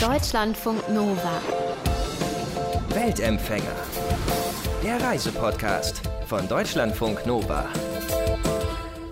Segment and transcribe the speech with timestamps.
[0.00, 1.42] Deutschlandfunk Nova.
[2.88, 3.76] Weltempfänger.
[4.82, 7.66] Der Reisepodcast von Deutschlandfunk Nova.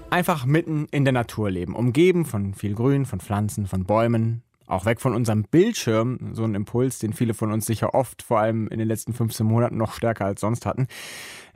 [0.09, 4.85] Einfach mitten in der Natur leben, umgeben von viel Grün, von Pflanzen, von Bäumen, auch
[4.85, 8.69] weg von unserem Bildschirm, so ein Impuls, den viele von uns sicher oft, vor allem
[8.69, 10.87] in den letzten 15 Monaten, noch stärker als sonst hatten.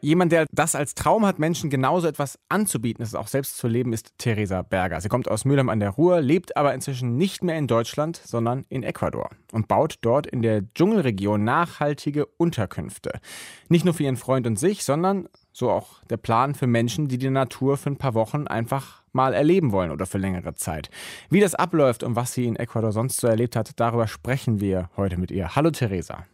[0.00, 3.92] Jemand, der das als Traum hat, Menschen genauso etwas anzubieten, es auch selbst zu leben,
[3.92, 5.00] ist Theresa Berger.
[5.00, 8.64] Sie kommt aus Mülheim an der Ruhr, lebt aber inzwischen nicht mehr in Deutschland, sondern
[8.68, 13.20] in Ecuador und baut dort in der Dschungelregion nachhaltige Unterkünfte.
[13.68, 17.18] Nicht nur für ihren Freund und sich, sondern so auch der Plan für Menschen, die
[17.18, 20.90] die Natur für ein paar Wochen einfach mal erleben wollen oder für längere Zeit.
[21.30, 24.90] Wie das abläuft und was sie in Ecuador sonst so erlebt hat, darüber sprechen wir
[24.96, 25.54] heute mit ihr.
[25.54, 26.24] Hallo Theresa.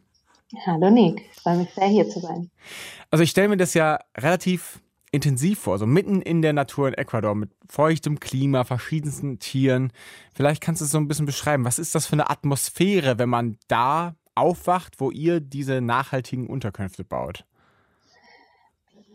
[0.65, 2.51] Hallo Nick, ich freue mich sehr hier zu sein.
[3.11, 6.95] Also ich stelle mir das ja relativ intensiv vor, so mitten in der Natur in
[6.95, 9.93] Ecuador mit feuchtem Klima, verschiedensten Tieren.
[10.35, 11.65] Vielleicht kannst du es so ein bisschen beschreiben.
[11.65, 17.05] Was ist das für eine Atmosphäre, wenn man da aufwacht, wo ihr diese nachhaltigen Unterkünfte
[17.05, 17.45] baut?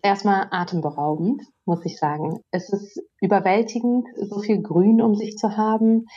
[0.05, 2.41] Erstmal atemberaubend, muss ich sagen.
[2.51, 6.07] Es ist überwältigend, so viel Grün um sich zu haben.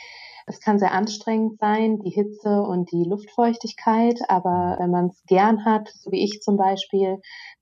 [0.45, 5.63] Es kann sehr anstrengend sein, die Hitze und die Luftfeuchtigkeit, aber wenn man es gern
[5.63, 7.21] hat, so wie ich zum Beispiel,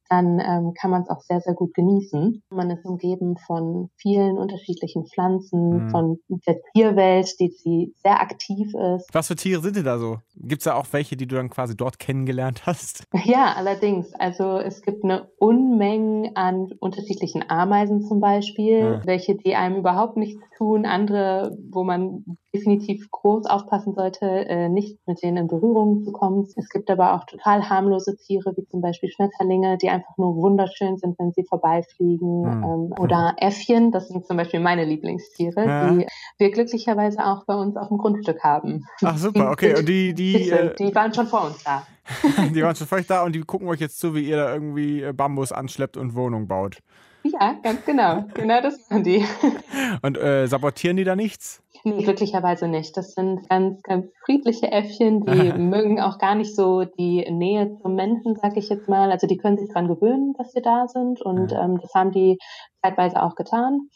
[0.09, 2.43] dann ähm, kann man es auch sehr, sehr gut genießen.
[2.49, 5.89] Man ist umgeben von vielen unterschiedlichen Pflanzen, mhm.
[5.89, 9.07] von der Tierwelt, die, die sehr aktiv ist.
[9.13, 10.19] Was für Tiere sind denn da so?
[10.35, 13.03] Gibt es da auch welche, die du dann quasi dort kennengelernt hast?
[13.25, 14.13] Ja, allerdings.
[14.13, 19.01] Also es gibt eine Unmenge an unterschiedlichen Ameisen zum Beispiel, ja.
[19.05, 22.23] welche die einem überhaupt nichts tun, andere, wo man
[22.55, 26.47] definitiv groß aufpassen sollte, äh, nicht mit denen in Berührung zu kommen.
[26.55, 30.97] Es gibt aber auch total harmlose Tiere, wie zum Beispiel Schmetterlinge, die einfach nur wunderschön
[30.97, 32.41] sind, wenn sie vorbeifliegen.
[32.41, 32.63] Mhm.
[32.63, 35.91] Ähm, oder Äffchen, das sind zum Beispiel meine Lieblingstiere, ja.
[35.91, 38.85] die wir glücklicherweise auch bei uns auf dem Grundstück haben.
[39.03, 39.75] Ach super, okay.
[39.79, 41.85] Und die, die, äh, die waren schon vor uns da.
[42.53, 44.53] die waren schon vor euch da und die gucken euch jetzt zu, wie ihr da
[44.53, 46.77] irgendwie äh, Bambus anschleppt und Wohnung baut.
[47.25, 48.25] Ja, ganz genau.
[48.35, 49.25] Genau das machen die.
[50.01, 51.61] Und äh, sabotieren die da nichts?
[51.87, 52.97] Nee, glücklicherweise nicht.
[52.97, 57.93] Das sind ganz, ganz friedliche Äffchen, die mögen auch gar nicht so die Nähe zum
[57.93, 59.11] Menschen, sag ich jetzt mal.
[59.11, 62.39] Also die können sich daran gewöhnen, dass wir da sind und ähm, das haben die
[62.81, 63.89] zeitweise auch getan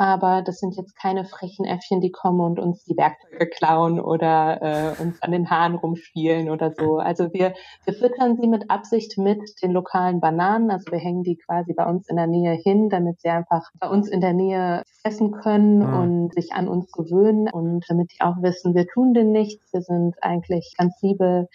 [0.00, 4.96] aber das sind jetzt keine frechen Äffchen, die kommen und uns die Werkzeuge klauen oder
[4.96, 6.96] äh, uns an den Haaren rumspielen oder so.
[6.96, 7.52] Also wir,
[7.84, 10.70] wir füttern sie mit Absicht mit den lokalen Bananen.
[10.70, 13.90] Also wir hängen die quasi bei uns in der Nähe hin, damit sie einfach bei
[13.90, 15.94] uns in der Nähe essen können mhm.
[15.94, 19.70] und sich an uns gewöhnen und damit die auch wissen, wir tun denen nichts.
[19.70, 21.48] Wir sind eigentlich ganz liebe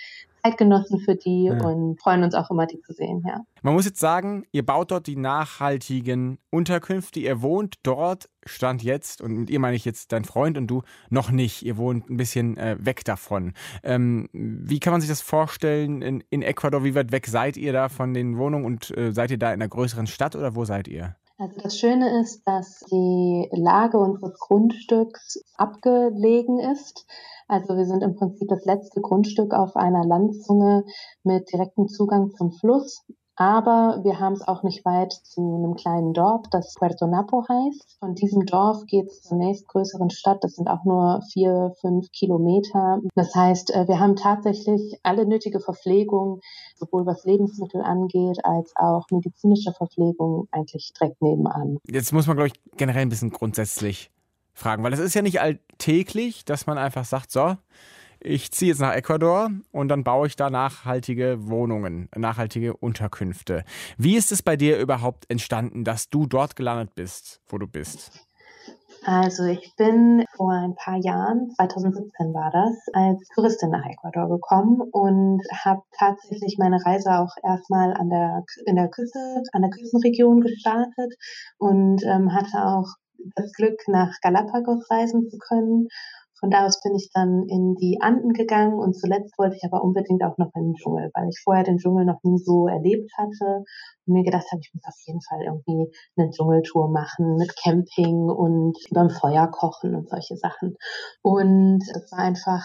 [0.45, 1.53] Zeitgenossen für die ja.
[1.65, 3.41] und freuen uns auch immer, die zu sehen, ja.
[3.61, 7.19] Man muss jetzt sagen, ihr baut dort die nachhaltigen Unterkünfte.
[7.19, 10.83] Ihr wohnt dort, stand jetzt, und mit ihr meine ich jetzt dein Freund und du,
[11.09, 11.65] noch nicht.
[11.65, 13.53] Ihr wohnt ein bisschen äh, weg davon.
[13.83, 16.83] Ähm, wie kann man sich das vorstellen in, in, Ecuador?
[16.83, 19.61] Wie weit weg seid ihr da von den Wohnungen und äh, seid ihr da in
[19.61, 21.15] einer größeren Stadt oder wo seid ihr?
[21.37, 27.05] Also das Schöne ist, dass die Lage unseres Grundstücks abgelegen ist.
[27.49, 30.85] Also wir sind im Prinzip das letzte Grundstück auf einer Landzunge
[31.23, 33.03] mit direktem Zugang zum Fluss.
[33.37, 37.97] Aber wir haben es auch nicht weit zu einem kleinen Dorf, das Puerto Napo heißt.
[37.99, 40.43] Von diesem Dorf geht es zur nächstgrößeren Stadt.
[40.43, 43.01] Das sind auch nur vier, fünf Kilometer.
[43.13, 46.39] Das heißt, äh, wir haben tatsächlich alle nötige Verpflegung,
[46.75, 51.77] sowohl was Lebensmittel angeht, als auch medizinische Verpflegung eigentlich direkt nebenan.
[51.87, 54.11] Jetzt muss man, glaube ich, generell ein bisschen grundsätzlich
[54.53, 57.55] fragen, weil es ist ja nicht alltäglich, dass man einfach sagt, so,
[58.19, 63.63] ich ziehe jetzt nach Ecuador und dann baue ich da nachhaltige Wohnungen, nachhaltige Unterkünfte.
[63.97, 68.27] Wie ist es bei dir überhaupt entstanden, dass du dort gelandet bist, wo du bist?
[69.03, 74.81] Also ich bin vor ein paar Jahren, 2017 war das, als Touristin nach Ecuador gekommen
[74.81, 80.41] und habe tatsächlich meine Reise auch erstmal an der in der Küste, an der Küstenregion
[80.41, 81.13] gestartet
[81.59, 82.87] und ähm, hatte auch
[83.35, 85.87] das Glück, nach Galapagos reisen zu können
[86.45, 89.83] von da aus bin ich dann in die Anden gegangen und zuletzt wollte ich aber
[89.83, 93.09] unbedingt auch noch in den Dschungel, weil ich vorher den Dschungel noch nie so erlebt
[93.17, 93.63] hatte
[94.05, 98.29] und mir gedacht habe, ich muss auf jeden Fall irgendwie eine Dschungeltour machen mit Camping
[98.29, 100.75] und beim Feuer kochen und solche Sachen.
[101.23, 102.63] Und es war einfach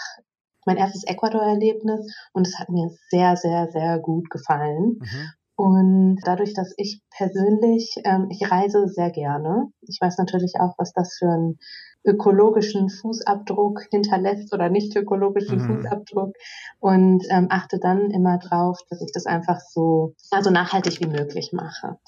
[0.67, 4.99] mein erstes Ecuador-Erlebnis und es hat mir sehr, sehr, sehr gut gefallen.
[5.01, 5.31] Mhm.
[5.57, 9.69] Und dadurch, dass ich persönlich, ähm, ich reise sehr gerne.
[9.81, 11.59] Ich weiß natürlich auch, was das für ein
[12.05, 15.83] ökologischen Fußabdruck hinterlässt oder nicht ökologischen mhm.
[15.83, 16.35] Fußabdruck
[16.79, 21.51] und ähm, achte dann immer drauf, dass ich das einfach so also nachhaltig wie möglich
[21.53, 21.99] mache.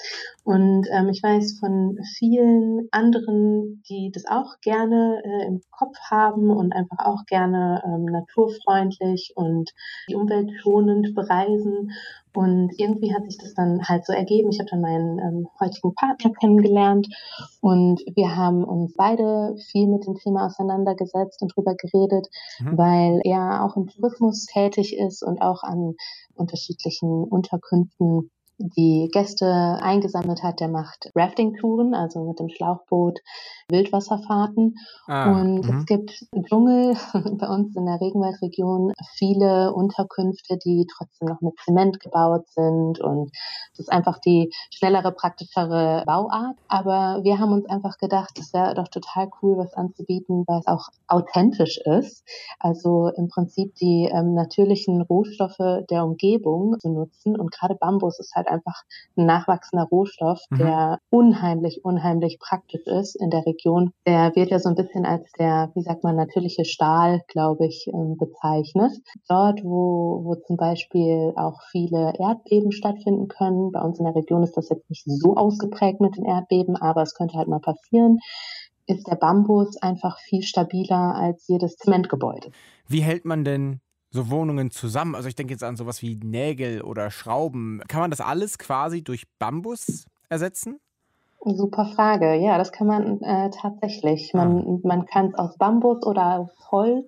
[0.44, 6.50] Und ähm, ich weiß von vielen anderen, die das auch gerne äh, im Kopf haben
[6.50, 9.70] und einfach auch gerne ähm, naturfreundlich und
[10.08, 11.90] die Umwelt schonend bereisen
[12.34, 14.50] und irgendwie hat sich das dann halt so ergeben.
[14.50, 17.08] Ich habe dann meinen ähm, heutigen Partner kennengelernt
[17.60, 22.28] und wir haben uns beide viel mit dem Thema auseinandergesetzt und drüber geredet,
[22.60, 22.78] mhm.
[22.78, 25.94] weil er auch im Tourismus tätig ist und auch an
[26.34, 33.18] unterschiedlichen Unterkünften die Gäste eingesammelt hat, der macht Rafting-Touren, also mit dem Schlauchboot
[33.72, 34.76] Wildwasserfahrten.
[35.06, 35.78] Ah, und -hmm.
[35.78, 36.94] es gibt im Dschungel
[37.38, 43.00] bei uns in der Regenwaldregion viele Unterkünfte, die trotzdem noch mit Zement gebaut sind.
[43.00, 43.32] Und
[43.72, 46.56] das ist einfach die schnellere, praktischere Bauart.
[46.68, 50.66] Aber wir haben uns einfach gedacht, es wäre doch total cool, was anzubieten, weil es
[50.66, 52.24] auch authentisch ist.
[52.58, 57.38] Also im Prinzip die ähm, natürlichen Rohstoffe der Umgebung zu nutzen.
[57.38, 58.82] Und gerade Bambus ist halt einfach
[59.16, 60.58] ein nachwachsender Rohstoff, mhm.
[60.58, 63.61] der unheimlich, unheimlich praktisch ist in der Region.
[64.06, 67.86] Der wird ja so ein bisschen als der, wie sagt man, natürliche Stahl, glaube ich,
[67.92, 68.92] ähm, bezeichnet.
[69.28, 73.72] Dort, wo, wo zum Beispiel auch viele Erdbeben stattfinden können.
[73.72, 77.02] Bei uns in der Region ist das jetzt nicht so ausgeprägt mit den Erdbeben, aber
[77.02, 78.18] es könnte halt mal passieren
[78.86, 82.50] ist der Bambus einfach viel stabiler als jedes Zementgebäude.
[82.88, 83.80] Wie hält man denn
[84.10, 85.14] so Wohnungen zusammen?
[85.14, 87.80] Also ich denke jetzt an sowas wie Nägel oder Schrauben.
[87.88, 90.78] Kann man das alles quasi durch Bambus ersetzen?
[91.44, 92.34] Super Frage.
[92.34, 94.32] Ja, das kann man äh, tatsächlich.
[94.32, 97.06] Man, man kann es aus Bambus oder aus Holz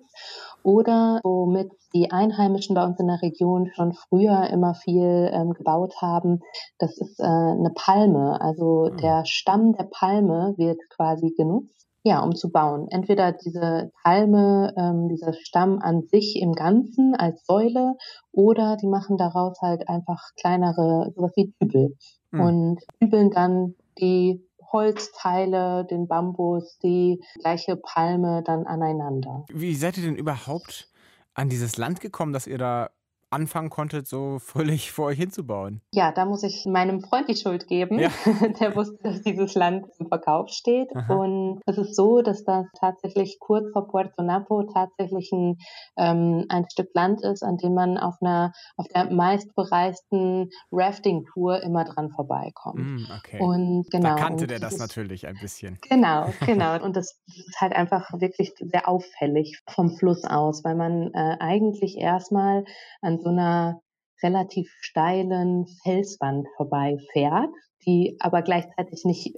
[0.63, 5.93] oder womit die Einheimischen bei uns in der Region schon früher immer viel ähm, gebaut
[6.01, 6.41] haben,
[6.77, 8.41] das ist äh, eine Palme.
[8.41, 8.97] Also mhm.
[8.97, 12.87] der Stamm der Palme wird quasi genutzt ja, um zu bauen.
[12.91, 17.95] Entweder diese Palme, ähm, dieser Stamm an sich im Ganzen als Säule
[18.31, 21.95] oder die machen daraus halt einfach kleinere, sowas wie Dübel
[22.29, 22.41] mhm.
[22.41, 29.45] und dübeln dann die Holzteile, den Bambus, die gleiche Palme dann aneinander.
[29.49, 30.89] Wie seid ihr denn überhaupt
[31.33, 32.89] an dieses Land gekommen, dass ihr da
[33.35, 35.81] anfangen konntet, so fröhlich vor euch hinzubauen?
[35.93, 37.99] Ja, da muss ich meinem Freund die Schuld geben.
[37.99, 38.09] Ja.
[38.59, 40.95] Der wusste, dass dieses Land zum Verkauf steht.
[40.95, 41.13] Aha.
[41.13, 45.57] Und es ist so, dass das tatsächlich kurz vor Puerto Napo tatsächlich ein,
[45.97, 51.83] ähm, ein Stück Land ist, an dem man auf einer auf der meistbereisten Rafting-Tour immer
[51.83, 52.79] dran vorbeikommt.
[52.79, 53.39] Mm, okay.
[53.39, 54.09] Und genau.
[54.09, 55.77] Da kannte der das natürlich ein bisschen.
[55.89, 56.81] Genau, genau.
[56.83, 61.97] Und das ist halt einfach wirklich sehr auffällig vom Fluss aus, weil man äh, eigentlich
[61.97, 62.65] erstmal
[63.01, 63.81] an so einer
[64.23, 67.49] relativ steilen Felswand vorbeifährt,
[67.85, 69.35] die aber gleichzeitig nicht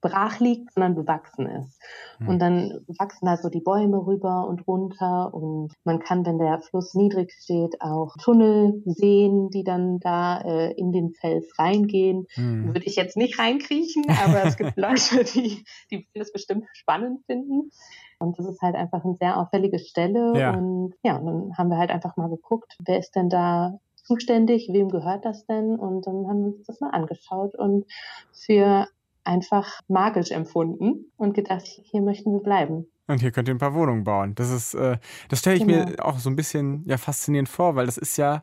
[0.00, 1.80] brach liegt, sondern bewachsen ist.
[2.20, 2.28] Mhm.
[2.28, 6.60] Und dann wachsen da so die Bäume rüber und runter und man kann, wenn der
[6.60, 12.26] Fluss niedrig steht, auch Tunnel sehen, die dann da äh, in den Fels reingehen.
[12.36, 12.74] Mhm.
[12.74, 17.72] Würde ich jetzt nicht reinkriechen, aber es gibt Leute, die, die das bestimmt spannend finden.
[18.18, 20.38] Und das ist halt einfach eine sehr auffällige Stelle.
[20.38, 20.54] Ja.
[20.54, 24.68] Und ja, und dann haben wir halt einfach mal geguckt, wer ist denn da zuständig,
[24.72, 25.76] wem gehört das denn?
[25.76, 27.84] Und dann haben wir uns das mal angeschaut und
[28.32, 28.86] für
[29.24, 32.86] einfach magisch empfunden und gedacht, hier möchten wir bleiben.
[33.06, 34.34] Und hier könnt ihr ein paar Wohnungen bauen.
[34.34, 34.98] Das ist, äh,
[35.28, 35.90] das stelle ich genau.
[35.90, 38.42] mir auch so ein bisschen ja, faszinierend vor, weil das ist ja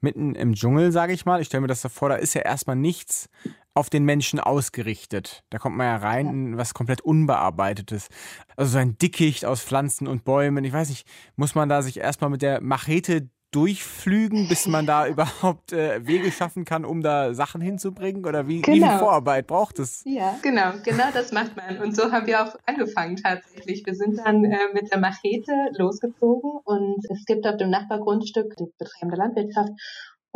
[0.00, 1.40] mitten im Dschungel, sage ich mal.
[1.40, 3.28] Ich stelle mir das so vor, da ist ja erstmal nichts
[3.76, 5.44] auf den Menschen ausgerichtet.
[5.50, 8.08] Da kommt man ja rein in was komplett Unbearbeitetes.
[8.56, 10.64] Also so ein Dickicht aus Pflanzen und Bäumen.
[10.64, 11.06] Ich weiß nicht,
[11.36, 16.32] muss man da sich erstmal mit der Machete durchflügen, bis man da überhaupt äh, Wege
[16.32, 18.24] schaffen kann, um da Sachen hinzubringen?
[18.24, 18.76] Oder wie, genau.
[18.76, 18.98] wie viel genau.
[18.98, 20.02] Vorarbeit braucht es?
[20.06, 21.78] Ja, genau, genau das macht man.
[21.78, 23.84] Und so haben wir auch angefangen tatsächlich.
[23.84, 28.72] Wir sind dann äh, mit der Machete losgezogen und es gibt auf dem Nachbargrundstück die
[28.78, 29.72] betreibende Landwirtschaft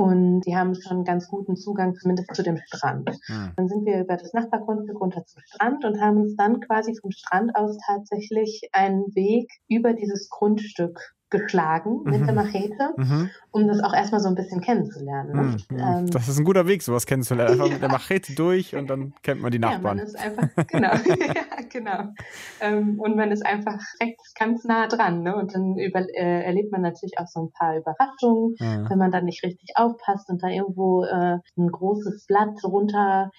[0.01, 3.11] und die haben schon ganz guten Zugang zumindest zu dem Strand.
[3.27, 3.53] Hm.
[3.55, 7.11] Dann sind wir über das Nachbargrundstück runter zum Strand und haben uns dann quasi vom
[7.11, 10.99] Strand aus tatsächlich einen Weg über dieses Grundstück
[11.31, 12.35] geschlagen mit der mhm.
[12.35, 13.31] Machete, mhm.
[13.53, 15.33] um das auch erstmal so ein bisschen kennenzulernen.
[15.33, 15.43] Ne?
[15.43, 15.79] Mhm.
[15.79, 17.53] Ähm, das ist ein guter Weg, sowas kennenzulernen.
[17.53, 17.73] Einfach ja.
[17.73, 19.99] mit der Machete durch und dann kennt man die Nachbarn.
[19.99, 20.93] Ja, man ist einfach, genau,
[21.35, 22.13] ja, genau.
[22.61, 25.23] Ähm, und man ist einfach recht ganz nah dran.
[25.23, 25.37] Ne?
[25.37, 28.91] Und dann über, äh, erlebt man natürlich auch so ein paar Überraschungen, ja.
[28.91, 33.31] wenn man dann nicht richtig aufpasst und da irgendwo äh, ein großes Blatt runter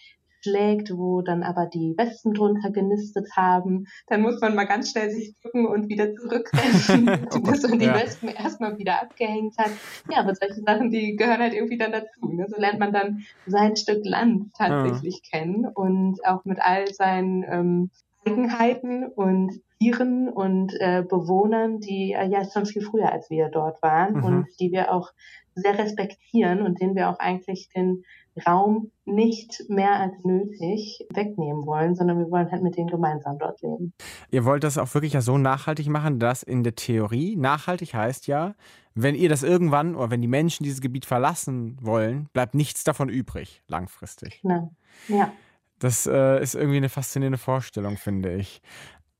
[0.42, 3.88] schlägt, wo dann aber die Wespen drunter genistet haben.
[4.08, 7.86] Dann muss man mal ganz schnell sich drücken und wieder zurückrennen, oh bis man die
[7.86, 7.96] ja.
[7.96, 9.72] Wespen erstmal wieder abgehängt hat.
[10.10, 12.28] Ja, aber solche Sachen, die gehören halt irgendwie dann dazu.
[12.28, 12.46] Ne?
[12.50, 15.40] So lernt man dann sein Stück Land tatsächlich ja.
[15.40, 17.90] kennen und auch mit all seinen ähm,
[18.26, 23.82] Eigenheiten und Tieren und äh, Bewohnern, die äh, ja schon viel früher als wir dort
[23.82, 24.24] waren mhm.
[24.24, 25.10] und die wir auch
[25.56, 28.04] sehr respektieren und denen wir auch eigentlich den
[28.48, 33.62] Raum nicht mehr als nötig wegnehmen wollen, sondern wir wollen halt mit denen gemeinsam dort
[33.62, 33.94] leben.
[34.30, 38.28] Ihr wollt das auch wirklich ja so nachhaltig machen, dass in der Theorie nachhaltig heißt
[38.28, 38.56] ja,
[38.94, 43.10] wenn ihr das irgendwann oder wenn die Menschen dieses Gebiet verlassen wollen, bleibt nichts davon
[43.10, 44.42] übrig, langfristig.
[44.42, 44.72] Genau.
[45.08, 45.32] Ja.
[45.80, 48.62] Das äh, ist irgendwie eine faszinierende Vorstellung, finde ich.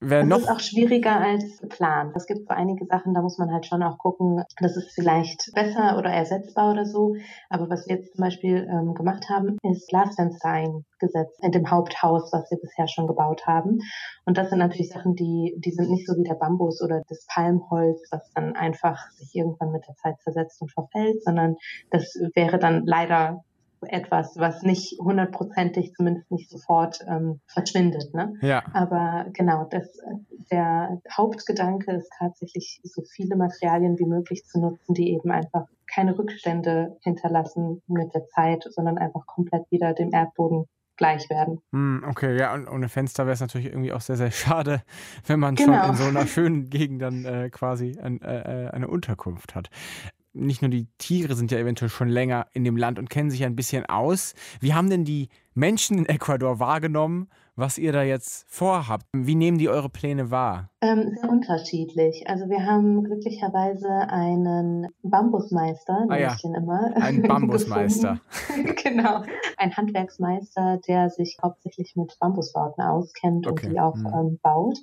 [0.04, 2.16] Wer das ist auch schwieriger als geplant.
[2.16, 5.52] Es gibt so einige Sachen, da muss man halt schon auch gucken, das ist vielleicht
[5.54, 7.16] besser oder ersetzbar oder so.
[7.50, 12.34] Aber was wir jetzt zum Beispiel ähm, gemacht haben, ist Glasfenster eingesetzt in dem Haupthaus,
[12.34, 13.78] was wir bisher schon gebaut haben.
[14.26, 17.28] Und das sind natürlich Sachen, die, die sind nicht so wie der Bambus oder das
[17.28, 21.58] Palmholz, was dann einfach sich irgendwann mit der Zeit zersetzt und verfällt, sondern
[21.92, 23.44] das wäre dann leider
[23.88, 28.14] etwas, was nicht hundertprozentig, zumindest nicht sofort ähm, verschwindet.
[28.14, 28.34] Ne?
[28.42, 28.64] Ja.
[28.74, 29.88] Aber genau, das,
[30.52, 36.18] der Hauptgedanke ist tatsächlich, so viele Materialien wie möglich zu nutzen, die eben einfach keine
[36.18, 41.60] Rückstände hinterlassen mit der Zeit, sondern einfach komplett wieder dem Erdboden gleich werden.
[41.72, 44.84] Hm, okay, ja, und ohne Fenster wäre es natürlich irgendwie auch sehr, sehr schade,
[45.26, 45.82] wenn man genau.
[45.82, 49.70] schon in so einer schönen Gegend dann äh, quasi ein, äh, äh eine Unterkunft hat
[50.34, 53.44] nicht nur die Tiere sind ja eventuell schon länger in dem Land und kennen sich
[53.44, 54.34] ein bisschen aus.
[54.60, 59.06] Wie haben denn die Menschen in Ecuador wahrgenommen, was ihr da jetzt vorhabt?
[59.14, 60.70] Wie nehmen die eure Pläne wahr?
[60.82, 62.24] Ähm, sehr unterschiedlich.
[62.28, 66.34] Also wir haben glücklicherweise einen Bambusmeister, ah, ja.
[66.34, 66.92] ich den immer.
[66.96, 68.20] Ein Bambusmeister.
[68.84, 69.24] genau.
[69.58, 73.68] Ein Handwerksmeister, der sich hauptsächlich mit Bambusbauten auskennt okay.
[73.68, 74.08] und die auch hm.
[74.08, 74.78] ähm, baut.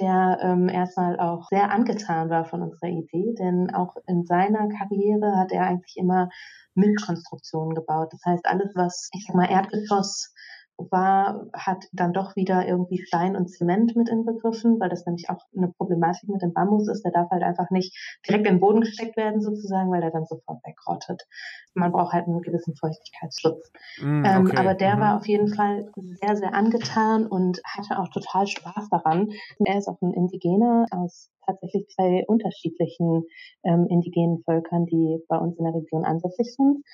[0.00, 5.36] Der ähm, erstmal auch sehr angetan war von unserer Idee, denn auch in seiner Karriere
[5.36, 6.30] hat er eigentlich immer
[6.74, 8.08] Milchkonstruktionen gebaut.
[8.12, 10.34] Das heißt, alles, was, ich sag mal, Erdgeschoss
[10.76, 15.40] war, hat dann doch wieder irgendwie Stein und Zement mit inbegriffen, weil das nämlich auch
[15.56, 17.04] eine Problematik mit dem Bambus ist.
[17.04, 20.26] Der darf halt einfach nicht direkt in den Boden gesteckt werden sozusagen, weil er dann
[20.26, 21.22] sofort wegrottet.
[21.74, 23.70] Man braucht halt einen gewissen Feuchtigkeitsschutz.
[24.00, 24.52] Mm, ähm, okay.
[24.52, 25.00] ähm, aber der mhm.
[25.00, 25.90] war auf jeden Fall
[26.20, 29.30] sehr, sehr angetan und hatte auch total Spaß daran.
[29.64, 33.24] Er ist auch ein Indigener aus tatsächlich zwei unterschiedlichen
[33.64, 36.84] ähm, indigenen Völkern, die bei uns in der Region ansässig sind.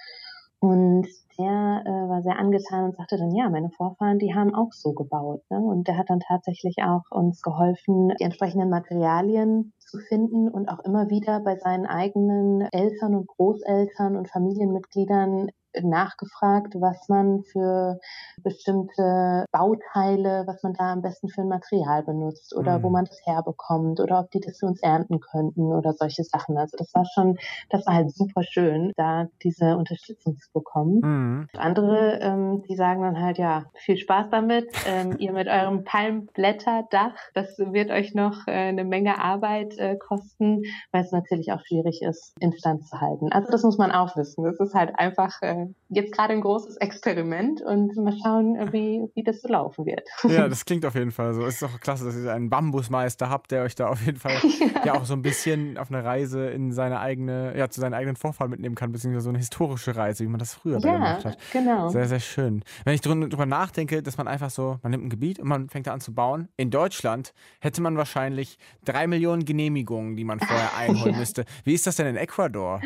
[0.61, 1.07] Und
[1.39, 4.93] der äh, war sehr angetan und sagte dann, ja, meine Vorfahren, die haben auch so
[4.93, 5.43] gebaut.
[5.49, 5.59] Ne?
[5.59, 10.81] Und der hat dann tatsächlich auch uns geholfen, die entsprechenden Materialien zu finden und auch
[10.81, 15.51] immer wieder bei seinen eigenen Eltern und Großeltern und Familienmitgliedern
[15.83, 17.99] nachgefragt, was man für
[18.43, 22.83] bestimmte Bauteile, was man da am besten für ein Material benutzt oder mhm.
[22.83, 26.57] wo man das herbekommt oder ob die das für uns ernten könnten oder solche Sachen.
[26.57, 31.01] Also das war schon, das war halt super schön, da diese Unterstützung zu bekommen.
[31.03, 31.49] Mhm.
[31.57, 34.69] Andere, ähm, die sagen dann halt, ja, viel Spaß damit.
[34.87, 40.63] Ähm, ihr mit eurem Palmblätterdach, das wird euch noch äh, eine Menge Arbeit äh, kosten,
[40.93, 43.33] weil es natürlich auch schwierig ist, instand zu halten.
[43.33, 44.45] Also das muss man auch wissen.
[44.45, 49.23] Das ist halt einfach äh, jetzt gerade ein großes Experiment und mal schauen, wie, wie
[49.23, 50.07] das so laufen wird.
[50.25, 51.45] Ja, das klingt auf jeden Fall so.
[51.45, 54.33] Es ist doch klasse, dass ihr einen Bambusmeister habt, der euch da auf jeden Fall
[54.75, 54.85] ja.
[54.87, 58.17] ja auch so ein bisschen auf eine Reise in seine eigene, ja, zu seinen eigenen
[58.17, 61.39] Vorfahren mitnehmen kann, beziehungsweise so eine historische Reise, wie man das früher ja, gemacht hat.
[61.53, 61.89] Genau.
[61.89, 62.63] Sehr, sehr schön.
[62.85, 65.87] Wenn ich drüber nachdenke, dass man einfach so, man nimmt ein Gebiet und man fängt
[65.87, 66.49] da an zu bauen.
[66.57, 69.70] In Deutschland hätte man wahrscheinlich drei Millionen Genehmigungen,
[70.17, 71.19] die man vorher einholen ja.
[71.19, 71.45] müsste.
[71.65, 72.81] Wie ist das denn in Ecuador?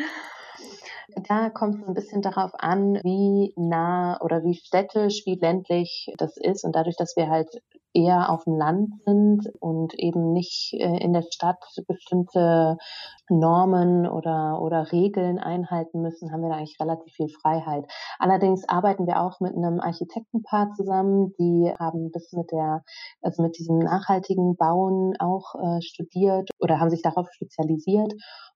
[1.27, 6.35] Da kommt es ein bisschen darauf an, wie nah oder wie städtisch, wie ländlich das
[6.37, 6.63] ist.
[6.63, 7.61] Und dadurch, dass wir halt
[7.95, 12.77] eher auf dem Land sind und eben nicht äh, in der Stadt bestimmte
[13.29, 17.85] Normen oder, oder Regeln einhalten müssen, haben wir da eigentlich relativ viel Freiheit.
[18.19, 22.83] Allerdings arbeiten wir auch mit einem Architektenpaar zusammen, die haben das mit der,
[23.21, 28.13] also mit diesem nachhaltigen Bauen auch äh, studiert oder haben sich darauf spezialisiert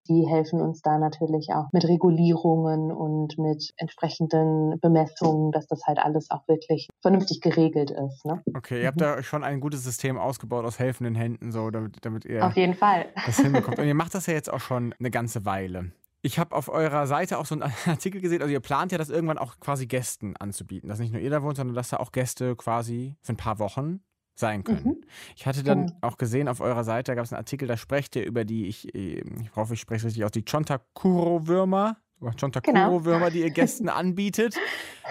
[0.09, 5.99] die helfen uns da natürlich auch mit Regulierungen und mit entsprechenden Bemessungen, dass das halt
[5.99, 8.25] alles auch wirklich vernünftig geregelt ist.
[8.25, 8.41] Ne?
[8.55, 12.25] Okay, ihr habt da schon ein gutes System ausgebaut aus helfenden Händen, so damit, damit
[12.25, 13.05] ihr Auf jeden Fall.
[13.25, 13.79] das hinbekommt.
[13.79, 15.91] Und ihr macht das ja jetzt auch schon eine ganze Weile.
[16.21, 19.09] Ich habe auf eurer Seite auch so einen Artikel gesehen, also ihr plant ja das
[19.09, 22.11] irgendwann auch quasi Gästen anzubieten, dass nicht nur ihr da wohnt, sondern dass da auch
[22.11, 24.01] Gäste quasi für ein paar Wochen
[24.39, 24.83] sein können.
[24.83, 25.03] Mhm.
[25.35, 25.97] Ich hatte dann genau.
[26.01, 28.67] auch gesehen auf eurer Seite, da gab es einen Artikel, da sprecht ihr über die,
[28.67, 29.23] ich, ich
[29.55, 31.97] hoffe, ich spreche richtig aus, die Chontakuro-Würmer.
[32.19, 33.29] Chontakuro-Würmer, genau.
[33.29, 34.55] die ihr Gästen anbietet.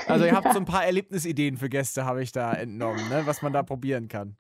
[0.06, 3.42] Also ihr habt so ein paar Erlebnisideen für Gäste, habe ich da entnommen, ne, was
[3.42, 4.36] man da probieren kann.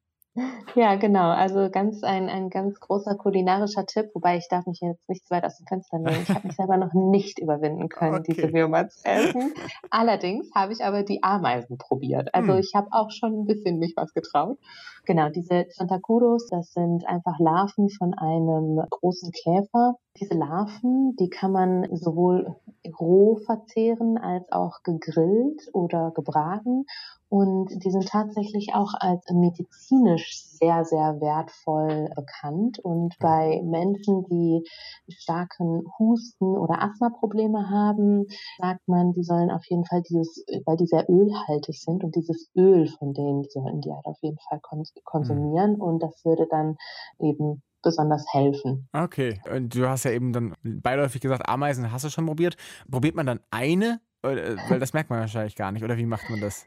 [0.76, 1.30] Ja, genau.
[1.30, 5.34] Also ganz ein, ein ganz großer kulinarischer Tipp, wobei ich darf mich jetzt nicht zu
[5.34, 6.22] weit aus dem Fenster lehnen.
[6.22, 8.34] Ich habe mich selber noch nicht überwinden können, Okay.
[8.34, 9.52] diese Würmer zu essen.
[9.90, 12.34] Allerdings habe ich aber die Ameisen probiert.
[12.34, 12.58] Also Hm.
[12.60, 14.58] ich habe auch schon ein bisschen mich was getraut.
[15.06, 19.94] Genau, diese Chantacuros, das sind einfach Larven von einem großen Käfer.
[20.20, 22.54] Diese Larven, die kann man sowohl
[23.00, 26.84] roh verzehren als auch gegrillt oder gebraten.
[27.30, 32.78] Und die sind tatsächlich auch als medizinisch sehr, sehr wertvoll bekannt.
[32.78, 34.64] Und bei Menschen, die
[35.08, 38.26] starken Husten oder Asthmaprobleme haben,
[38.58, 42.50] sagt man, die sollen auf jeden Fall dieses, weil die sehr ölhaltig sind und dieses
[42.56, 45.76] Öl von denen, die sollten die halt auf jeden Fall kons konsumieren.
[45.76, 46.76] Und das würde dann
[47.18, 48.88] eben besonders helfen.
[48.92, 52.56] Okay, und du hast ja eben dann beiläufig gesagt, Ameisen hast du schon probiert.
[52.90, 54.00] Probiert man dann eine?
[54.22, 55.84] Oder, weil das merkt man wahrscheinlich gar nicht.
[55.84, 56.66] Oder wie macht man das?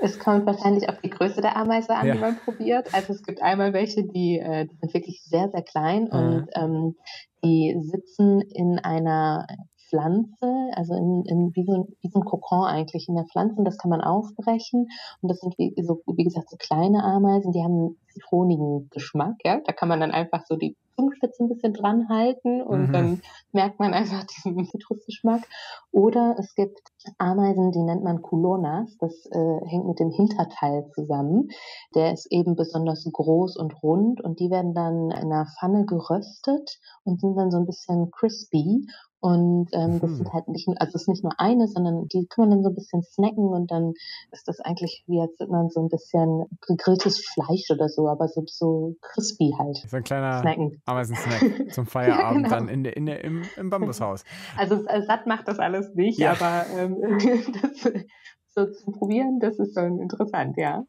[0.00, 2.14] Es kommt wahrscheinlich auf die Größe der Ameise an, Ja.
[2.14, 2.92] die man probiert.
[2.94, 6.10] Also es gibt einmal welche, die, äh, die sind wirklich sehr, sehr klein Mhm.
[6.10, 6.94] und ähm,
[7.44, 9.46] die sitzen in einer
[9.88, 13.56] Pflanze, also in, in wie, so ein, wie so ein Kokon eigentlich in der Pflanze
[13.56, 14.88] und das kann man aufbrechen
[15.22, 19.36] und das sind wie, so, wie gesagt so kleine Ameisen, die haben einen zitronigen Geschmack,
[19.44, 22.92] ja, da kann man dann einfach so die Zungenspitze ein bisschen dran halten und Mhm.
[22.92, 23.20] dann
[23.52, 25.42] merkt man einfach diesen Zitrusgeschmack.
[25.92, 26.80] Oder es gibt
[27.18, 28.96] Ameisen, die nennt man Culonas.
[28.98, 31.48] Das äh, hängt mit dem Hinterteil zusammen.
[31.94, 36.78] Der ist eben besonders groß und rund und die werden dann in einer Pfanne geröstet
[37.04, 38.84] und sind dann so ein bisschen crispy.
[39.20, 40.16] Und ähm, das Mhm.
[40.16, 42.62] sind halt nicht, nur- also es ist nicht nur eine, sondern die kann man dann
[42.62, 43.92] so ein bisschen snacken und dann
[44.30, 48.44] ist das eigentlich wie als man so ein bisschen gegrilltes Fleisch oder so, aber so,
[48.46, 50.80] so crispy halt So ein kleiner snacken.
[50.86, 52.56] Ameisensnack zum Feierabend genau.
[52.56, 54.22] dann in der, in der, im, im Bambushaus.
[54.56, 56.32] Also äh, satt macht das alles nicht, Ja.
[56.32, 56.96] aber ähm,
[57.62, 57.92] das,
[58.54, 60.84] so zum Probieren, das ist schon interessant, ja.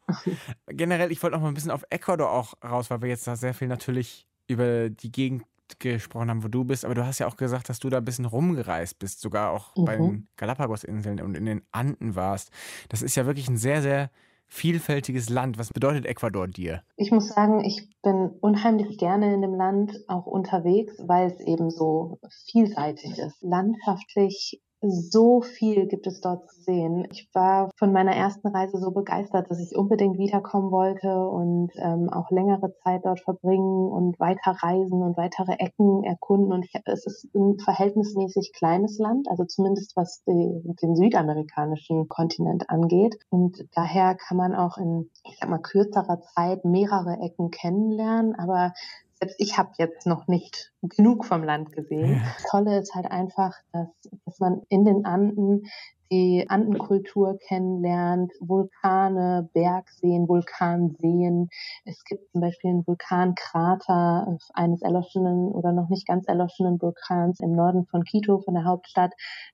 [0.68, 3.34] Generell, ich wollte noch mal ein bisschen auf Ecuador auch raus, weil wir jetzt da
[3.36, 5.44] sehr viel natürlich über die Gegend
[5.78, 8.04] gesprochen haben, wo du bist, aber du hast ja auch gesagt, dass du da ein
[8.04, 10.00] bisschen rumgereist bist, sogar auch bei Mhm.
[10.00, 12.50] den Galapagos-Inseln und in den Anden warst.
[12.88, 14.10] Das ist ja wirklich ein sehr, sehr
[14.48, 15.58] vielfältiges Land.
[15.58, 16.82] Was bedeutet Ecuador dir?
[16.96, 21.70] Ich muss sagen, ich bin unheimlich gerne in dem Land auch unterwegs, weil es eben
[21.70, 23.42] so vielseitig ist.
[23.42, 27.06] Landschaftlich so viel gibt es dort zu sehen.
[27.10, 32.08] Ich war von meiner ersten Reise so begeistert, dass ich unbedingt wiederkommen wollte und ähm,
[32.10, 36.52] auch längere Zeit dort verbringen und weiter reisen und weitere Ecken erkunden.
[36.52, 42.70] Und ich, es ist ein verhältnismäßig kleines Land, also zumindest was die, den südamerikanischen Kontinent
[42.70, 43.18] angeht.
[43.28, 48.34] Und daher kann man auch in, ich sag mal, kürzerer Zeit mehrere Ecken kennenlernen.
[48.34, 48.72] Aber
[49.20, 52.22] selbst ich habe jetzt noch nicht genug vom Land gesehen.
[52.34, 53.88] Das Tolle ist halt einfach, dass,
[54.24, 55.66] dass man in den Anden
[56.10, 61.48] die Andenkultur kennenlernt, Vulkane, Bergseen, Vulkanseen.
[61.84, 67.52] Es gibt zum Beispiel einen Vulkankrater eines erloschenen oder noch nicht ganz erloschenen Vulkans im
[67.52, 69.12] Norden von Quito, von der Hauptstadt.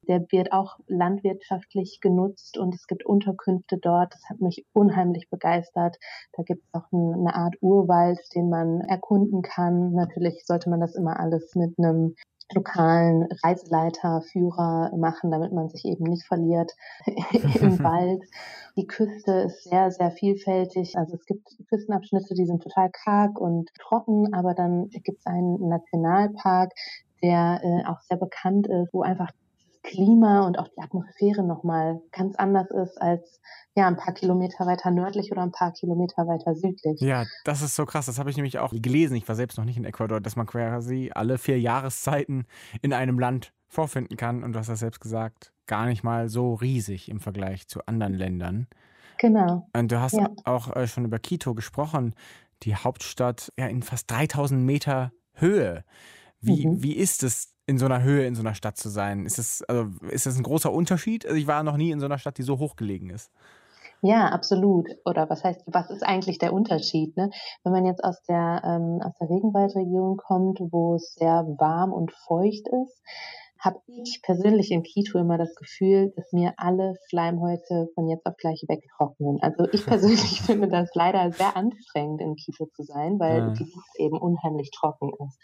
[0.09, 4.15] Der wird auch landwirtschaftlich genutzt und es gibt Unterkünfte dort.
[4.15, 5.99] Das hat mich unheimlich begeistert.
[6.33, 9.93] Da gibt es auch ein, eine Art Urwald, den man erkunden kann.
[9.93, 12.15] Natürlich sollte man das immer alles mit einem
[12.53, 16.73] lokalen Reiseleiter, Führer machen, damit man sich eben nicht verliert
[17.07, 18.23] im Wald.
[18.77, 20.97] Die Küste ist sehr, sehr vielfältig.
[20.97, 25.69] Also es gibt Küstenabschnitte, die sind total karg und trocken, aber dann gibt es einen
[25.69, 26.73] Nationalpark,
[27.23, 29.31] der äh, auch sehr bekannt ist, wo einfach
[29.87, 33.41] Klima und auch die Atmosphäre nochmal ganz anders ist als
[33.75, 37.01] ja ein paar Kilometer weiter nördlich oder ein paar Kilometer weiter südlich.
[37.01, 38.07] Ja, das ist so krass.
[38.07, 39.17] Das habe ich nämlich auch gelesen.
[39.17, 42.47] Ich war selbst noch nicht in Ecuador, dass man quasi alle vier Jahreszeiten
[42.83, 44.43] in einem Land vorfinden kann.
[44.43, 48.15] Und du hast das selbst gesagt, gar nicht mal so riesig im Vergleich zu anderen
[48.15, 48.67] Ländern.
[49.19, 49.69] Genau.
[49.75, 50.29] Und du hast Ja.
[50.45, 52.15] auch äh, schon über Quito gesprochen,
[52.63, 55.85] die Hauptstadt ja, in fast 3000 Meter Höhe.
[56.41, 56.83] Wie, Mhm.
[56.83, 59.27] wie ist es, in so einer Höhe in so einer Stadt zu sein?
[59.27, 61.27] Ist es, also, ist das ein großer Unterschied?
[61.27, 63.31] Also ich war noch nie in so einer Stadt, die so hoch gelegen ist.
[64.03, 64.89] Ja, absolut.
[65.05, 67.17] Oder was heißt, was ist eigentlich der Unterschied?
[67.17, 67.31] Ne?
[67.65, 72.13] Wenn man jetzt aus der, ähm, aus der Regenwaldregion kommt, wo es sehr warm und
[72.13, 73.03] feucht ist,
[73.59, 78.37] habe ich persönlich in Quito immer das Gefühl, dass mir alle Schleimhäute von jetzt auf
[78.37, 79.39] gleich wegtrocknen.
[79.43, 83.51] Also ich persönlich finde das leider sehr anstrengend, in Quito zu sein, weil Ja.
[83.51, 85.39] die Luft eben unheimlich trocken ist.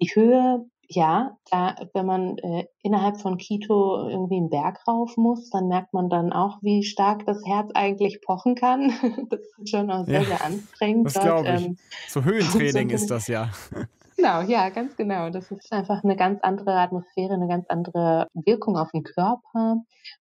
[0.00, 5.48] Die Höhe, ja, da, wenn man äh, innerhalb von Quito irgendwie einen Berg rauf muss,
[5.50, 8.90] dann merkt man dann auch, wie stark das Herz eigentlich pochen kann.
[9.30, 11.06] Das ist schon auch sehr, Ja, sehr anstrengend.
[11.06, 11.64] das glaube ich.
[11.66, 11.76] ähm,
[12.08, 13.50] So Höhentraining so- ist das ja.
[14.20, 15.30] Genau, ja, ganz genau.
[15.30, 19.82] Das ist einfach eine ganz andere Atmosphäre, eine ganz andere Wirkung auf den Körper.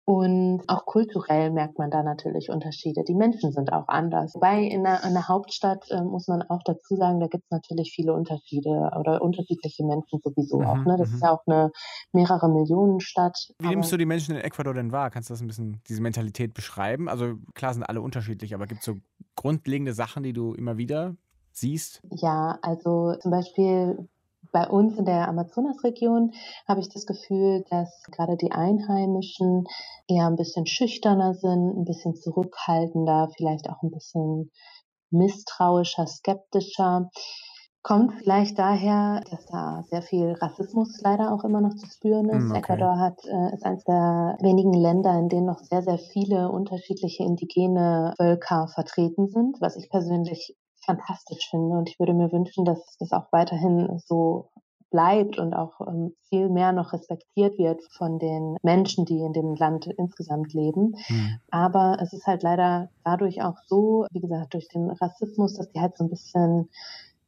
[0.05, 3.03] Und auch kulturell merkt man da natürlich Unterschiede.
[3.03, 4.33] Die Menschen sind auch anders.
[4.35, 7.51] Wobei in der, in der Hauptstadt äh, muss man auch dazu sagen, da gibt es
[7.51, 10.85] natürlich viele Unterschiede oder unterschiedliche Menschen sowieso mhm, auch.
[10.85, 10.95] Ne?
[10.97, 11.21] Das ist mhm.
[11.23, 11.71] ja auch eine
[12.11, 13.37] mehrere Millionen Stadt.
[13.59, 15.11] Wie nimmst du die Menschen in Ecuador denn wahr?
[15.11, 17.07] Kannst du das ein bisschen, diese Mentalität beschreiben?
[17.07, 18.95] Also klar sind alle unterschiedlich, aber gibt es so
[19.35, 21.15] grundlegende Sachen, die du immer wieder
[21.59, 22.01] siehst?
[22.11, 24.07] Ja, also zum Beispiel
[24.51, 26.33] bei uns in der Amazonasregion
[26.67, 29.65] habe ich das Gefühl, dass gerade die Einheimischen
[30.07, 34.51] eher ein bisschen schüchterner sind, ein bisschen zurückhaltender, vielleicht auch ein bisschen
[35.11, 37.09] misstrauischer, skeptischer.
[37.81, 42.43] Kommt vielleicht daher, dass da sehr viel Rassismus leider auch immer noch zu spüren ist.
[42.43, 42.59] Hm, okay.
[42.59, 47.23] Ecuador hat, äh, ist eines der wenigen Länder, in denen noch sehr, sehr viele unterschiedliche
[47.23, 50.55] indigene Völker vertreten sind, was ich persönlich
[50.89, 51.77] fantastisch finde.
[51.77, 54.49] Und ich würde mir wünschen, dass das auch weiterhin so
[54.91, 59.53] bleibt und auch ähm, viel mehr noch respektiert wird von den Menschen, die in dem
[59.53, 60.95] Land insgesamt leben.
[61.07, 61.39] Mhm.
[61.51, 65.79] Aber es ist halt leider dadurch auch so, wie gesagt, durch den Rassismus, dass die
[65.79, 66.69] halt so ein bisschen,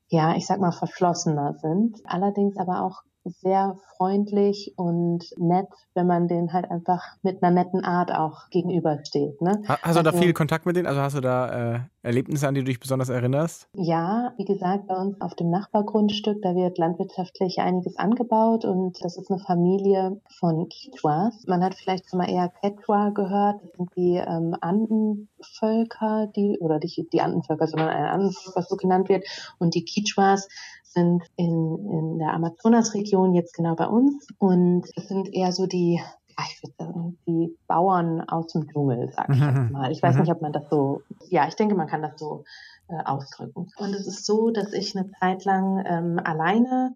[0.09, 1.99] ja, ich sag mal, verschlossener sind.
[2.05, 7.83] Allerdings aber auch sehr freundlich und nett, wenn man den halt einfach mit einer netten
[7.83, 9.41] Art auch gegenübersteht.
[9.41, 9.61] Ne?
[9.67, 10.87] Hast also, du da also viel Kontakt mit denen?
[10.87, 13.67] Also hast du da äh, Erlebnisse, an die du dich besonders erinnerst?
[13.75, 19.17] Ja, wie gesagt, bei uns auf dem Nachbargrundstück, da wird landwirtschaftlich einiges angebaut und das
[19.17, 21.45] ist eine Familie von Quichuas.
[21.47, 26.79] Man hat vielleicht schon mal eher Quechua gehört, das sind die ähm, Andenvölker, die, oder
[26.79, 29.25] die, die Andenvölker, sondern ein Andenvolk, was so genannt wird.
[29.59, 30.47] Und die Quichuas
[30.93, 36.01] sind in, in der Amazonasregion jetzt genau bei uns und es sind eher so die
[36.49, 39.71] ich würde sagen, die Bauern aus dem Dschungel, sag ich jetzt mhm.
[39.71, 39.91] mal.
[39.91, 40.21] Ich weiß mhm.
[40.21, 42.43] nicht, ob man das so, ja, ich denke, man kann das so
[42.87, 43.67] äh, ausdrücken.
[43.77, 46.95] Und es ist so, dass ich eine Zeit lang ähm, alleine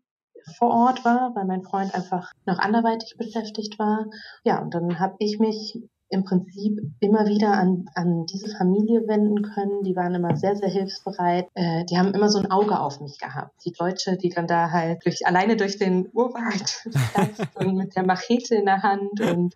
[0.57, 4.05] vor Ort war, weil mein Freund einfach noch anderweitig beschäftigt war.
[4.43, 5.79] Ja, und dann habe ich mich
[6.09, 9.83] im Prinzip immer wieder an, an diese Familie wenden können.
[9.83, 11.47] Die waren immer sehr, sehr hilfsbereit.
[11.55, 13.53] Äh, die haben immer so ein Auge auf mich gehabt.
[13.65, 16.85] Die Deutsche, die dann da halt durch, alleine durch den Urwald
[17.55, 19.55] und mit der Machete in der Hand und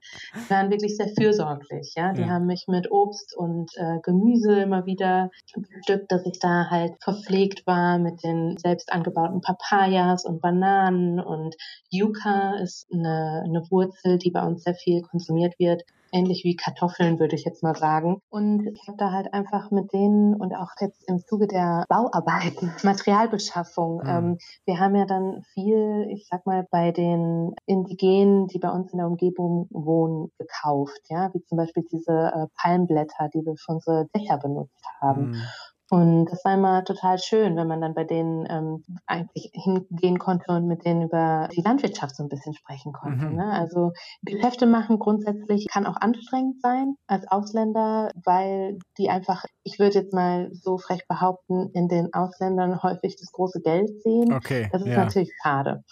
[0.49, 1.93] waren wirklich sehr fürsorglich.
[1.95, 2.29] Ja, die ja.
[2.29, 7.67] haben mich mit Obst und äh, Gemüse immer wieder bestückt, dass ich da halt verpflegt
[7.67, 11.55] war mit den selbst angebauten Papayas und Bananen und
[11.91, 17.19] Yucca ist eine, eine Wurzel, die bei uns sehr viel konsumiert wird ähnlich wie Kartoffeln,
[17.19, 18.21] würde ich jetzt mal sagen.
[18.29, 22.71] Und ich habe da halt einfach mit denen und auch jetzt im Zuge der Bauarbeiten,
[22.83, 24.09] Materialbeschaffung, mhm.
[24.09, 28.91] ähm, wir haben ja dann viel, ich sag mal, bei den Indigenen, die bei uns
[28.91, 33.73] in der Umgebung wohnen, gekauft, ja, wie zum Beispiel diese äh, Palmblätter, die wir für
[33.73, 35.31] unsere Dächer benutzt haben.
[35.31, 35.41] Mhm.
[35.89, 40.51] Und das war immer total schön, wenn man dann bei denen ähm, eigentlich hingehen konnte
[40.51, 43.25] und mit denen über die Landwirtschaft so ein bisschen sprechen konnte.
[43.25, 43.35] Mhm.
[43.35, 43.51] Ne?
[43.51, 49.99] Also Geschäfte machen grundsätzlich kann auch anstrengend sein als Ausländer, weil die einfach, ich würde
[49.99, 54.31] jetzt mal so frech behaupten, in den Ausländern häufig das große Geld sehen.
[54.31, 54.97] Okay, das ist ja.
[54.97, 55.83] natürlich schade.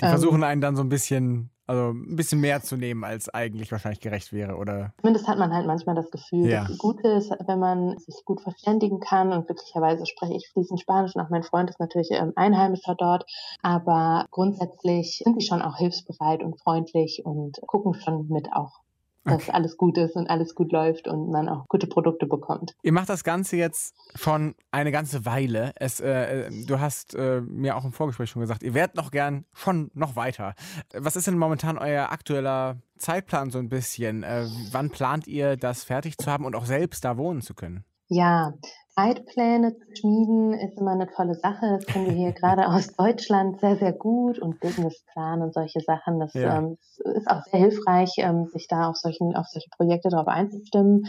[0.00, 3.28] Die versuchen ähm, einen dann so ein bisschen also ein bisschen mehr zu nehmen, als
[3.28, 4.92] eigentlich wahrscheinlich gerecht wäre, oder?
[5.00, 6.66] Zumindest hat man halt manchmal das Gefühl, ja.
[6.66, 11.14] das Gute ist, wenn man sich gut verständigen kann und glücklicherweise spreche ich fließend Spanisch
[11.14, 13.24] und auch mein Freund ist natürlich ähm, Einheimischer dort,
[13.62, 18.80] aber grundsätzlich sind die schon auch hilfsbereit und freundlich und gucken schon mit auch
[19.24, 19.50] dass okay.
[19.52, 22.74] alles gut ist und alles gut läuft und man auch gute Produkte bekommt.
[22.82, 25.72] Ihr macht das Ganze jetzt schon eine ganze Weile.
[25.76, 29.10] Es, äh, äh, du hast äh, mir auch im Vorgespräch schon gesagt, ihr werdet noch
[29.10, 30.54] gern schon noch weiter.
[30.94, 34.22] Was ist denn momentan euer aktueller Zeitplan so ein bisschen?
[34.22, 37.84] Äh, wann plant ihr das fertig zu haben und auch selbst da wohnen zu können?
[38.10, 38.54] Ja,
[38.96, 41.78] Zeitpläne zu schmieden ist immer eine tolle Sache.
[41.78, 46.18] Das kennen wir hier gerade aus Deutschland sehr, sehr gut und Businessplan und solche Sachen.
[46.18, 46.58] Das ja.
[46.58, 51.06] ähm, ist auch sehr hilfreich, ähm, sich da auf, solchen, auf solche Projekte darauf einzustimmen.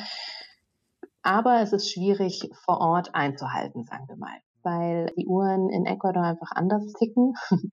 [1.24, 6.24] Aber es ist schwierig vor Ort einzuhalten, sagen wir mal, weil die Uhren in Ecuador
[6.24, 7.34] einfach anders ticken.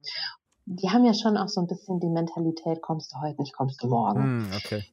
[0.71, 3.83] Die haben ja schon auch so ein bisschen die Mentalität, kommst du heute nicht, kommst
[3.83, 4.41] du morgen.
[4.41, 4.85] Mm, okay.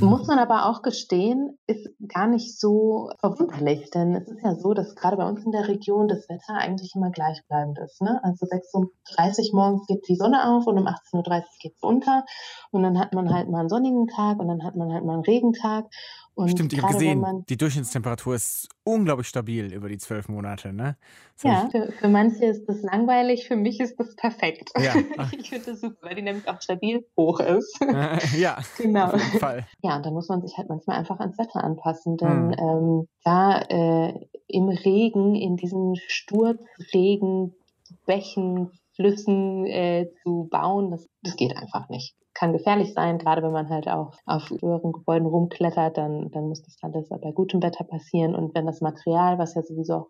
[0.00, 4.72] Muss man aber auch gestehen, ist gar nicht so verwunderlich, denn es ist ja so,
[4.72, 8.00] dass gerade bei uns in der Region das Wetter eigentlich immer gleichbleibend ist.
[8.00, 8.18] Ne?
[8.22, 12.24] Also 6.30 Uhr morgens geht die Sonne auf und um 18.30 Uhr geht es unter
[12.70, 15.12] und dann hat man halt mal einen sonnigen Tag und dann hat man halt mal
[15.12, 15.84] einen Regentag
[16.34, 20.72] und Stimmt, ich habe gesehen, die Durchschnittstemperatur ist unglaublich stabil über die zwölf Monate.
[20.72, 20.96] Ne?
[21.42, 24.70] ja, für, für, manche ist das langweilig, für mich ist das perfekt.
[24.78, 24.94] Ja.
[25.38, 27.78] ich finde das super, weil die nämlich auch stabil hoch ist.
[28.38, 29.06] ja, genau.
[29.06, 29.66] Auf jeden Fall.
[29.82, 32.58] Ja, und da muss man sich halt manchmal einfach ans Wetter anpassen, denn hm.
[32.58, 34.14] ähm, da äh,
[34.48, 37.54] im Regen, in diesen Sturzregen,
[38.06, 38.70] Bächen,
[39.02, 40.90] Flüssen äh, zu bauen.
[40.90, 42.14] Das, das geht einfach nicht.
[42.34, 46.62] Kann gefährlich sein, gerade wenn man halt auch auf höheren Gebäuden rumklettert, dann, dann muss
[46.62, 48.34] das alles bei gutem Wetter passieren.
[48.34, 50.06] Und wenn das Material, was ja sowieso auch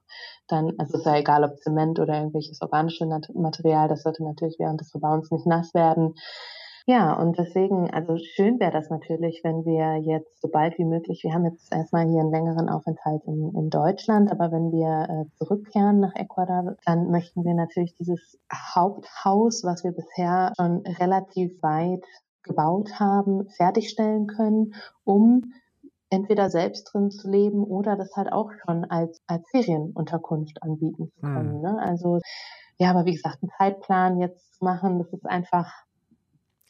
[0.47, 4.81] dann, also ist ja egal ob Zement oder irgendwelches organisches Material, das sollte natürlich während
[4.81, 6.15] des Verbauens nicht nass werden.
[6.87, 11.23] Ja, und deswegen, also schön wäre das natürlich, wenn wir jetzt so bald wie möglich,
[11.23, 15.37] wir haben jetzt erstmal hier einen längeren Aufenthalt in, in Deutschland, aber wenn wir äh,
[15.39, 22.05] zurückkehren nach Ecuador, dann möchten wir natürlich dieses Haupthaus, was wir bisher schon relativ weit
[22.43, 25.53] gebaut haben, fertigstellen können, um
[26.11, 31.21] entweder selbst drin zu leben oder das halt auch schon als, als Ferienunterkunft anbieten zu
[31.21, 31.55] können.
[31.55, 31.61] Hm.
[31.63, 31.79] Ne?
[31.81, 32.19] Also
[32.79, 35.73] ja, aber wie gesagt, einen Zeitplan jetzt zu machen, das ist einfach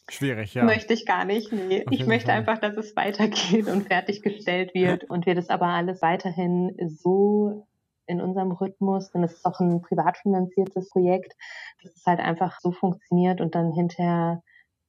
[0.09, 0.65] Schwierig, ja.
[0.65, 1.53] Möchte ich gar nicht.
[1.53, 1.85] Nee.
[1.91, 2.39] Ich möchte Fall.
[2.39, 7.67] einfach, dass es weitergeht und fertiggestellt wird und wir das aber alles weiterhin so
[8.07, 11.35] in unserem Rhythmus, denn es ist auch ein privat finanziertes Projekt,
[11.83, 14.43] dass es halt einfach so funktioniert und dann hinterher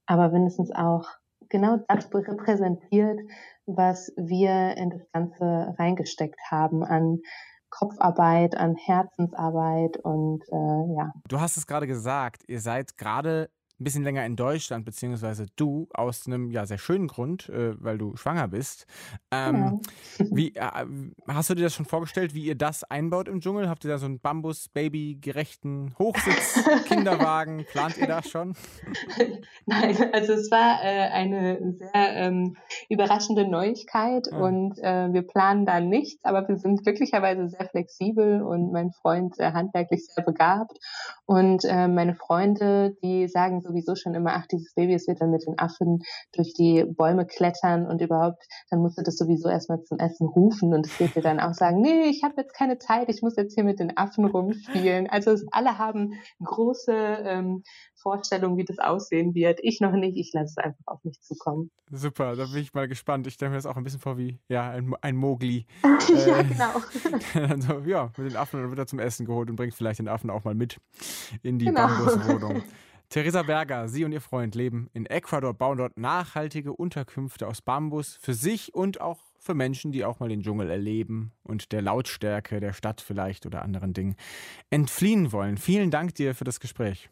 [0.05, 1.07] aber mindestens auch
[1.49, 3.19] genau das repräsentiert,
[3.65, 7.19] was wir in das Ganze reingesteckt haben an
[7.69, 11.11] Kopfarbeit, an Herzensarbeit und äh, ja.
[11.27, 13.49] Du hast es gerade gesagt, ihr seid gerade
[13.79, 17.97] ein bisschen länger in Deutschland, beziehungsweise du aus einem ja sehr schönen Grund, äh, weil
[17.97, 18.85] du schwanger bist.
[19.31, 19.81] Ähm,
[20.19, 20.25] ja.
[20.31, 20.85] wie, äh,
[21.27, 23.69] hast du dir das schon vorgestellt, wie ihr das einbaut im Dschungel?
[23.69, 27.65] Habt ihr da so einen Bambus-Baby-gerechten Hochsitz-Kinderwagen?
[27.71, 28.53] Plant ihr das schon?
[29.65, 32.57] Nein, also es war äh, eine sehr ähm,
[32.89, 34.37] überraschende Neuigkeit ja.
[34.37, 39.39] und äh, wir planen da nichts, aber wir sind glücklicherweise sehr flexibel und mein Freund
[39.39, 40.77] äh, handwerklich sehr begabt
[41.25, 45.31] und äh, meine Freunde, die sagen sowieso schon immer, ach, dieses Baby, es wird dann
[45.31, 49.83] mit den Affen durch die Bäume klettern und überhaupt, dann musst du das sowieso erstmal
[49.83, 52.77] zum Essen rufen und es wird dir dann auch sagen, nee, ich habe jetzt keine
[52.77, 55.09] Zeit, ich muss jetzt hier mit den Affen rumspielen.
[55.09, 57.63] Also alle haben große ähm,
[58.03, 59.59] Vorstellungen, wie das aussehen wird.
[59.63, 61.71] Ich noch nicht, ich lasse es einfach auf mich zukommen.
[61.89, 63.25] Super, da bin ich mal gespannt.
[63.27, 65.65] Ich stelle mir das auch ein bisschen vor wie ja, ein, ein Mogli.
[65.83, 67.59] ja, äh, genau.
[67.61, 70.07] so, ja, mit den Affen dann wird er zum Essen geholt und bringt vielleicht den
[70.07, 70.79] Affen auch mal mit
[71.41, 71.87] in die genau.
[71.87, 72.63] Bambuswohnung.
[73.13, 78.17] Theresa Berger, sie und ihr Freund leben in Ecuador, bauen dort nachhaltige Unterkünfte aus Bambus
[78.19, 82.59] für sich und auch für Menschen, die auch mal den Dschungel erleben und der Lautstärke
[82.59, 84.15] der Stadt vielleicht oder anderen Dingen
[84.71, 85.57] entfliehen wollen.
[85.57, 87.11] Vielen Dank dir für das Gespräch.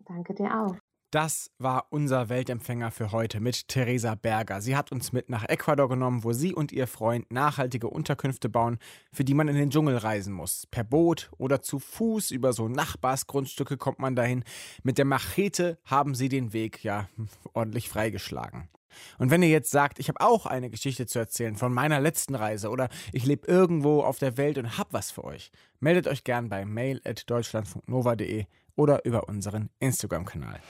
[0.00, 0.74] Danke dir auch.
[1.10, 4.60] Das war unser Weltempfänger für heute mit Theresa Berger.
[4.60, 8.78] Sie hat uns mit nach Ecuador genommen, wo sie und ihr Freund nachhaltige Unterkünfte bauen,
[9.10, 10.66] für die man in den Dschungel reisen muss.
[10.70, 14.44] Per Boot oder zu Fuß über so Nachbarsgrundstücke kommt man dahin.
[14.82, 17.08] Mit der Machete haben sie den Weg ja
[17.54, 18.68] ordentlich freigeschlagen.
[19.16, 22.34] Und wenn ihr jetzt sagt, ich habe auch eine Geschichte zu erzählen von meiner letzten
[22.34, 26.22] Reise oder ich lebe irgendwo auf der Welt und hab was für euch, meldet euch
[26.22, 28.44] gern bei mail@deutschlandfunknova.de
[28.78, 30.60] oder über unseren Instagram-Kanal.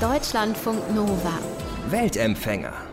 [0.00, 1.38] Deutschlandfunk Nova.
[1.90, 2.91] Weltempfänger.